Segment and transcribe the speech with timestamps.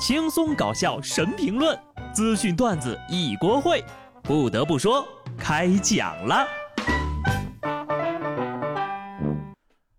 [0.00, 1.78] 轻松搞笑神评论，
[2.10, 3.84] 资讯段子一锅烩。
[4.22, 6.48] 不得不说，开讲了。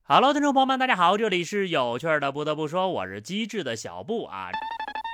[0.05, 2.31] Hello，听众朋友们，大家好，这里是有趣的。
[2.31, 4.49] 不得不说，我是机智的小布啊。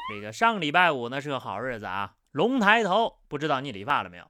[0.09, 4.23] 这个上礼拜五呢是个好日子啊，龙抬头，不知道你理发了没有？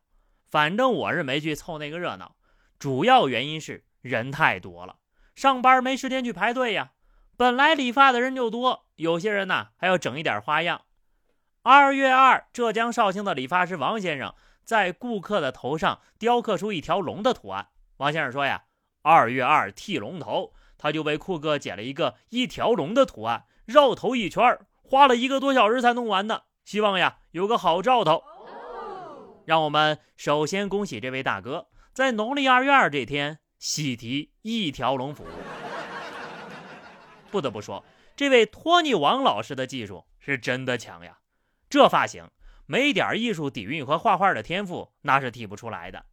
[0.50, 2.36] 反正我是没去凑那个热闹，
[2.80, 4.96] 主要原因是人太多了，
[5.36, 6.94] 上班没时间去排队呀。
[7.38, 10.82] 本来理发的人就多，有些人呢还要整一点花样。
[11.62, 14.34] 二月二，浙江绍兴的理发师王先生
[14.64, 17.70] 在顾客的头上雕刻出一条龙的图案。
[17.98, 18.64] 王先生说呀
[19.04, 26.46] ：“二月二剃龙头，他就为顾客剪了一个一条龙的图案，绕头一圈，花了一个多小时才弄完的。
[26.66, 28.24] 希望呀有个好兆头。”
[29.46, 35.28] 让我们首先恭喜这位大哥，在农历二月二这天喜提一条龙服务。
[37.30, 37.84] 不得不说，
[38.18, 41.20] 这位托尼王老师的技术是真的强呀！
[41.70, 42.32] 这发型
[42.66, 46.08] 没点艺术底蕴和画画的天赋，那是剃不出来的。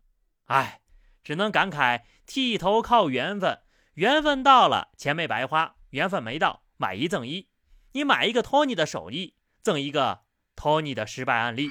[0.45, 0.83] 哎，
[1.23, 3.59] 只能感慨剃头靠缘分，
[3.95, 7.49] 缘分到了钱没白花，缘分没到买一赠一。
[7.93, 11.71] 你买一个托尼的手艺，赠一个托尼的失败案例。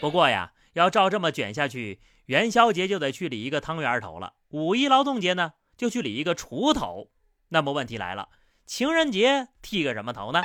[0.00, 7.10] 不过呀，要照这么卷下去，元宵节就得去理一个汤圆头了，五一劳动节呢就去理一个锄头。
[7.48, 8.28] 那么问题来了，
[8.66, 10.42] 情人节剃个什么头呢？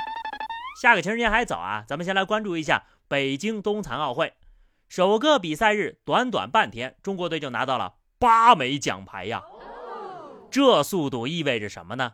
[0.80, 4.34] 下个情人节还早啊，咱们先来关注一下北京冬残奥会，
[4.88, 9.42] 首个比赛日短短半天，中国队就拿到了八枚奖牌呀！
[10.52, 12.12] 这速度意味着什么呢？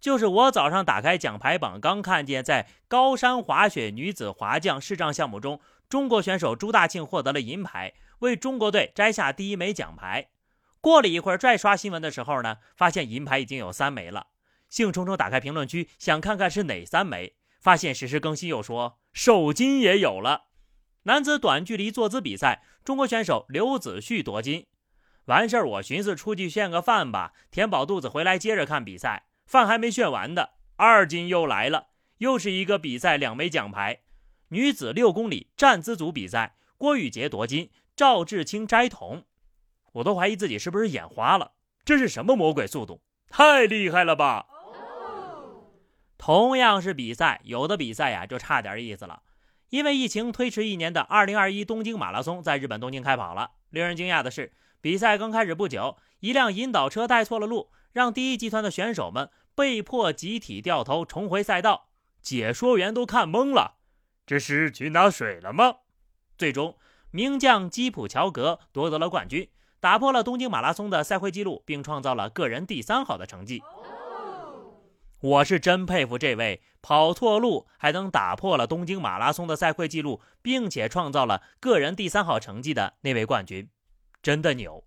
[0.00, 10.28] 就是我早上打开奖牌榜，刚看见在高山滑雪女子滑降视障项目中，中国选手朱大庆获得了银牌，为中国队摘下第一枚奖牌。
[10.80, 14.28] 过了一会儿，再刷新闻的时候呢，发现银牌已经有三枚了。
[14.68, 20.46] 兴冲冲打开评论区，想看看是哪三枚，发现实时更新又说首金也有了。
[21.04, 24.66] 男子短距离坐姿比赛，中国选手刘子旭夺金。
[25.24, 29.26] 完事儿，我寻思出去炫个饭吧，填饱肚子回来接着看比赛。
[29.46, 34.02] 饭还没炫完的，二金又来了，又是一个比赛两枚奖牌。
[34.48, 39.24] 女子六公里站姿组比赛，郭雨洁夺金，赵志清摘铜。
[39.92, 41.52] 我都怀疑自己是不是眼花了，
[41.84, 43.02] 这是什么魔鬼速度？
[43.30, 44.46] 太厉害了吧！
[46.18, 49.22] 同样是比赛，有的比赛呀就差点意思了。
[49.70, 53.52] 因为疫情推迟一年的2021东京马拉松在日本东京开跑了。
[53.70, 61.88] 令人惊讶的是，比赛刚开始不久，一辆引导车带错了路，让第一集团的选手们被迫集体掉头重回赛道。
[62.20, 63.76] 解说员都看懵了，
[64.26, 65.76] 这是去拿水了吗？
[66.36, 66.76] 最终，
[67.10, 69.48] 名将基普乔格夺得了冠军。
[69.80, 73.62] 打破了东京马拉松的赛会纪录，并创造了个人第三好的成绩。
[75.20, 83.68] 我是真佩服这位跑错路还能打破了东京马拉松的赛会纪录，并且创造了个人第三好成绩的那位冠军，
[84.22, 84.84] 真的牛！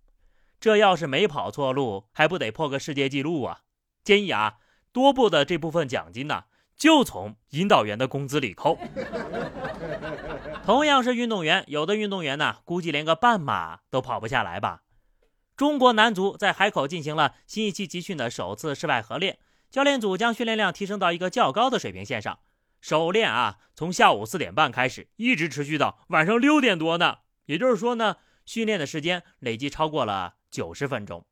[0.59, 3.61] 这要是没跑错路，还不得破个世界纪录啊？
[4.03, 4.59] 建议啊，
[4.93, 6.45] 多布的这部分奖金呢，
[6.77, 8.77] 就从引导员的工资里扣。
[10.63, 14.83] 同样是运动员，有的运动员呢，估计连个半马都跑不下来吧。
[15.57, 19.37] 中国男足在海口进行了新一期集训的首次室外合练，
[19.71, 22.39] 教练组将训练量提升到一个较高的水平线上。
[22.81, 27.19] 首练啊，从下午四点半开始，一直持续到晚上六点多呢。
[27.45, 31.25] 也就是说呢，训练的时间累计超过了九十分钟。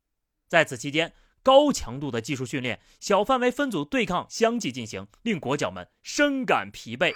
[0.48, 1.14] 在此期间，
[1.44, 7.14] 高强度的技术训练、小范围分组对抗相继进行，令国脚们深感疲惫。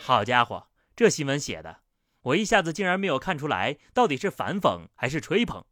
[0.00, 1.80] 好家伙，这新闻写的，
[2.22, 5.66] 我一下子竟然没有看出来到底是反讽还是吹捧。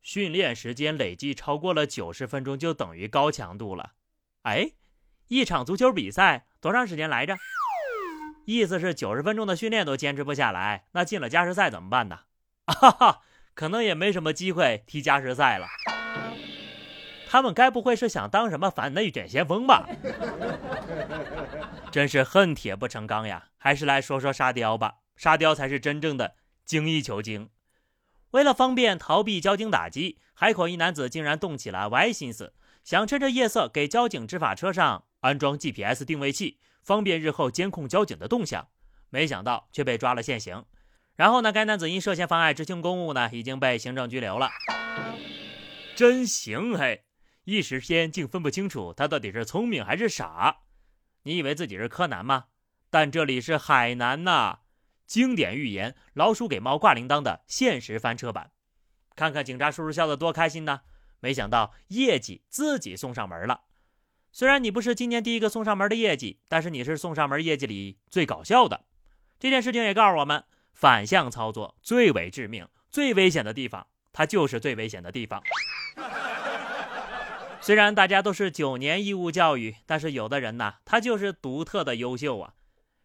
[0.00, 3.92] 训练时间累计超过了九十分钟，就等于高强度了。
[4.42, 4.72] 哎，
[5.28, 7.36] 一场足球比赛多长时间来着？
[8.46, 12.20] 意思是九十分钟的训练都坚持不下来，那进了加时赛怎么办呢？
[12.66, 13.20] 哈哈，
[13.54, 15.66] 可能也没什么机会踢加时赛了。
[17.28, 19.86] 他们该不会是想当什么反内卷先锋吧？
[21.90, 23.48] 真是恨铁不成钢呀！
[23.58, 27.50] 还是来说说沙雕吧，沙雕才是真正的精益求精。
[28.32, 32.52] 为了方便逃避交警打击，海口一男子竟然动起了歪心思，
[32.84, 38.68] 想趁着夜色给交警执法车上安装 GPS 定位器，方便日后监控交警的动向。
[39.10, 40.64] 没想到却被抓了现行。
[41.16, 44.50] 然后呢，该男子因涉嫌妨碍执行公务呢，已经被行政拘留了。
[45.96, 47.04] 真行嘿！
[47.44, 50.58] 一时间竟分不清楚他到底是聪明还是傻。
[51.22, 52.44] 你以为自己是柯南吗？
[52.90, 54.60] 但这里是海南呐！
[55.08, 58.50] 经典寓言“老鼠给猫挂铃铛”的现实翻车版。
[59.16, 60.82] 看看警察叔叔笑得多开心呢！
[61.20, 63.62] 没想到业绩自己送上门了。
[64.30, 68.84] 虽然你不是今年第一个送上门的业绩，但是你是送上门业绩里最搞笑的。
[69.40, 70.44] 这件事情也告诉我们，
[70.74, 75.42] 反向操作最为致命、最危险的地方，它就是最危险的地方。
[77.62, 82.52] 虽然大家都是九年义务教育，但是有的人呢，他就是独特的优秀啊。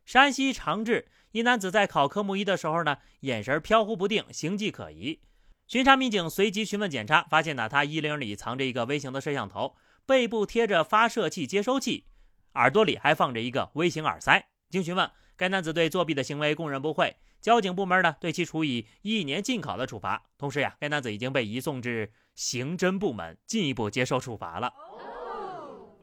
[0.06, 5.22] 山西长治一男子在考科目一的时候呢，眼神飘忽不定，形迹可疑。
[5.68, 12.06] 巡查民警随即询问检查，发现呢，他衣领里藏着一个微型的摄像头，背部贴着发射器接收器，
[12.54, 14.46] 耳朵里还放着一个微型耳塞。
[14.70, 17.16] 经询问，该男子对作弊的行为供认不讳。
[17.42, 20.24] 交警部门呢，对其处以一年禁考的处罚。
[20.38, 24.74] 同时呀，该男子已经被移送至刑侦部门，进一步接受处罚了。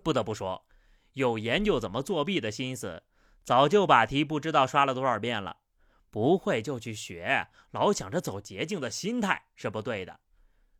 [0.02, 0.64] 不得不说，
[1.12, 3.02] 有研究怎么作弊的心思，
[3.44, 5.56] 早就把题不知道刷了多少遍了。
[6.10, 10.20] 不会就去学，老想着走捷径的心态是不对的。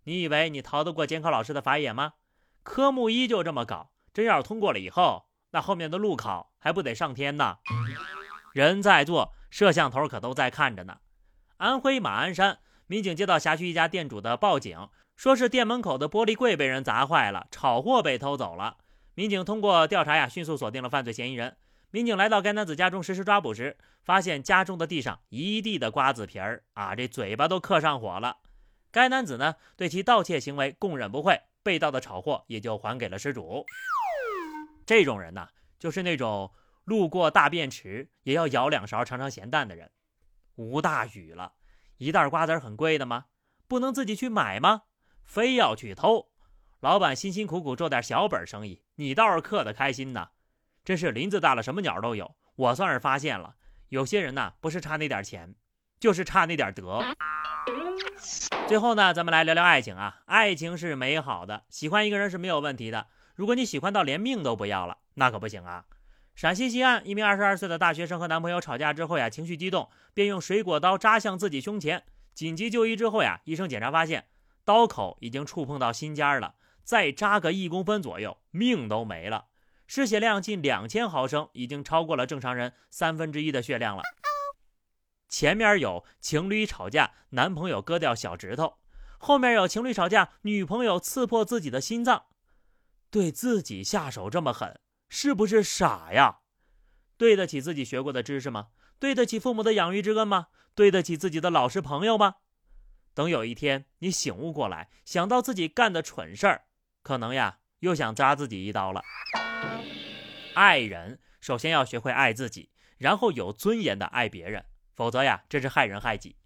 [0.05, 2.15] 你以为你逃得过监考老师的法眼吗？
[2.62, 7.59] 科目一就这么搞，真要是通过了以后，那后面的路考还不得上天呢？
[8.53, 9.33] 人在做。
[9.51, 11.01] 摄像头可都在看着呢。
[11.56, 18.77] 安徽马鞍山民警接到辖区一家店主的报警，说是店门口的玻璃柜被人砸坏了，炒货被偷走了。
[19.15, 21.56] 民警通过调查呀，迅速锁定了犯罪嫌疑人。
[21.91, 28.39] 民警来到该男子家中实施抓捕时，发现家中的地上一地的瓜子皮儿啊，这嘴巴都刻上火了。
[28.91, 33.65] 该男子呢，对其盗窃行为供认不讳，被盗的炒货也就还给了失主。
[34.87, 35.49] 这种人呢，
[35.79, 36.53] 就是那种。
[36.85, 39.93] 路过大便池也要舀两勺尝尝咸淡的人，
[40.57, 41.53] 吴大宇了。
[41.99, 43.27] 一袋瓜子很贵的吗？
[43.69, 44.85] 不能自己去买吗？
[45.23, 46.33] 非要去偷？
[46.81, 50.31] 老板辛辛苦苦做点小本生意，你倒是嗑得开心呢。
[50.91, 52.35] 真是林子大了，什么鸟都有。
[52.57, 53.55] 我算是发现了，
[53.91, 55.55] 有些人呐，不是差那点钱，
[56.01, 57.01] 就是差那点德。
[58.67, 60.23] 最后呢，咱们来聊聊爱情啊。
[60.27, 63.07] 爱情是美好的，喜欢一个人是没有问题的。
[63.37, 65.85] 如果你喜欢到连命都不要了，那可不行啊。
[66.35, 72.03] 陕西西安一名二十二岁的大学生和男朋友吵架之后呀，情绪激动，便用水果刀扎向自己胸前。
[72.35, 74.27] 紧急就医之后呀，医生检查发现
[74.65, 79.50] 刀口已经触碰到心尖了，再扎个一公分左右，命都没了。
[79.93, 84.05] 失血量近两千毫升，已经超过了正常人三分之一的血量了。
[85.29, 88.79] 前面有情侣吵架，男朋友割掉小指头；
[89.19, 92.27] 后面有情侣吵架，女朋友刺破自己的心脏，
[93.11, 94.79] 对自己下手这么狠。
[95.09, 96.39] 是不是傻呀？
[97.17, 98.69] 对得起自己学过的知识吗？
[99.01, 100.47] 对得起父母的养育之恩吗？
[100.77, 102.37] 对得起自己的老师朋友吗？
[103.13, 106.67] 等有一天你醒悟过来，想到自己干的蠢事儿，
[107.03, 109.03] 可能呀又想扎自己一刀了。
[110.55, 114.65] 爱人首先要学会爱自己，然后有尊严的爱别人，
[114.95, 116.37] 否则呀这是害人害己。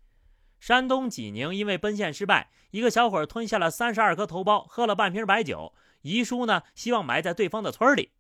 [0.61, 8.13] 山东济宁因为奔现失败，一个小伙吞下了三十二颗头孢，喝了半瓶白酒，遗书呢希望埋在对方的村里。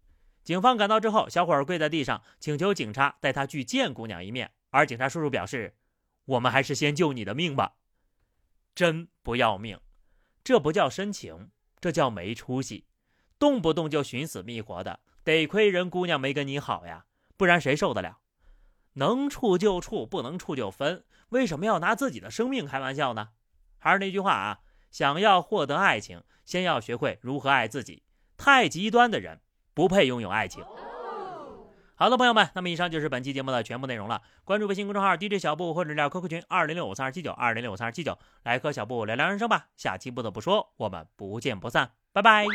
[0.42, 4.52] 警方赶到之后，小伙跪在地上，请求警察带他去见姑娘一面。
[4.70, 5.76] 而警察叔叔表示
[6.26, 7.76] ：“我们还是先救你的命吧。”
[8.74, 9.80] 真不要命，
[10.42, 11.50] 这不叫深情，
[11.80, 12.84] 这叫没出息。
[13.38, 17.04] 动不动就寻死觅活的，得亏人姑娘没跟你好呀，
[17.36, 18.18] 不然谁受得了？
[18.94, 21.04] 能处就处，不能处就分。
[21.30, 23.30] 为什么要拿自己的生命开玩笑呢？
[23.78, 24.60] 还是那句话啊，
[24.90, 28.02] 想要获得爱情，先要学会如何爱自己。
[28.36, 29.40] 太极端的人。
[29.74, 30.62] 不配拥有爱情。
[31.96, 34.22] 好的，朋友们，那么以上就是本期节目的全部内容了。
[34.44, 39.66] 关注微信公众号 DJ 小布或者聊 QQ 群二零六五三二七九二零六五三二七九，来和小布聊聊人生吧。
[39.76, 42.46] 下期不得不说，我们不见不散，拜拜。